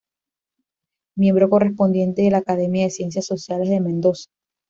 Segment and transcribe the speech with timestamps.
[1.15, 4.31] Miembro Correspondiente de la Academia de Ciencias Sociales de Mendoza.